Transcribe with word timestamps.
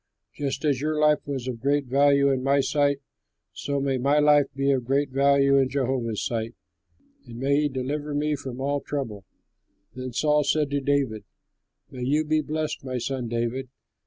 Just 0.33 0.65
as 0.65 0.81
your 0.81 0.99
life 0.99 1.19
was 1.27 1.47
of 1.47 1.59
great 1.59 1.85
value 1.85 2.31
in 2.31 2.41
my 2.41 2.59
sight 2.59 3.01
so 3.53 3.79
may 3.79 3.99
my 3.99 4.17
life 4.17 4.47
be 4.55 4.71
of 4.71 4.83
great 4.83 5.11
value 5.11 5.59
in 5.59 5.69
Jehovah's 5.69 6.25
sight, 6.25 6.55
and 7.27 7.37
may 7.37 7.61
he 7.61 7.69
deliver 7.69 8.15
me 8.15 8.35
from 8.35 8.59
all 8.59 8.81
trouble." 8.81 9.25
Then 9.93 10.11
Saul 10.11 10.43
said 10.43 10.71
to 10.71 10.81
David, 10.81 11.23
"May 11.91 12.01
you 12.01 12.25
be 12.25 12.41
blessed, 12.41 12.83
my 12.83 12.97
son 12.97 13.27
David! 13.27 13.69